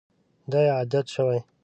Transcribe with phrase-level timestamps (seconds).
[0.51, 1.39] دا یې عادت شوی.